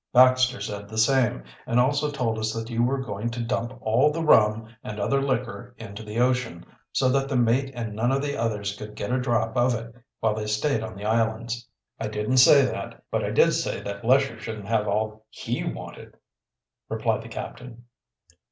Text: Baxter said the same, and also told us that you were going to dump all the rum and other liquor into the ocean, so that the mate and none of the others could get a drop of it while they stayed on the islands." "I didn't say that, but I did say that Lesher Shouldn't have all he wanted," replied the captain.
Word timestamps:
Baxter 0.13 0.59
said 0.59 0.89
the 0.89 0.97
same, 0.97 1.43
and 1.67 1.79
also 1.79 2.09
told 2.09 2.39
us 2.39 2.51
that 2.55 2.71
you 2.71 2.81
were 2.81 2.97
going 3.03 3.29
to 3.29 3.39
dump 3.43 3.77
all 3.81 4.11
the 4.11 4.23
rum 4.23 4.75
and 4.83 4.99
other 4.99 5.21
liquor 5.21 5.75
into 5.77 6.01
the 6.01 6.17
ocean, 6.17 6.65
so 6.91 7.07
that 7.09 7.29
the 7.29 7.35
mate 7.35 7.71
and 7.75 7.93
none 7.93 8.11
of 8.11 8.23
the 8.23 8.35
others 8.35 8.75
could 8.75 8.95
get 8.95 9.11
a 9.11 9.19
drop 9.19 9.55
of 9.55 9.75
it 9.75 9.93
while 10.19 10.33
they 10.33 10.47
stayed 10.47 10.81
on 10.81 10.95
the 10.95 11.05
islands." 11.05 11.67
"I 11.99 12.07
didn't 12.07 12.37
say 12.37 12.65
that, 12.65 13.03
but 13.11 13.23
I 13.23 13.29
did 13.29 13.51
say 13.51 13.79
that 13.81 14.03
Lesher 14.03 14.39
Shouldn't 14.39 14.67
have 14.69 14.87
all 14.87 15.27
he 15.29 15.63
wanted," 15.63 16.15
replied 16.89 17.21
the 17.21 17.29
captain. 17.29 17.83